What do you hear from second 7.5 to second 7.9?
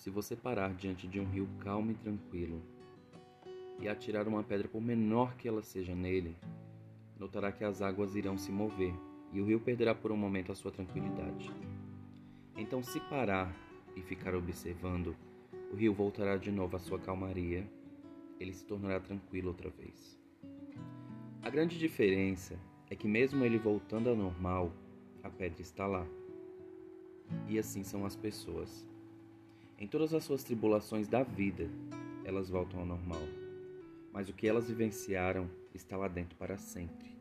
que as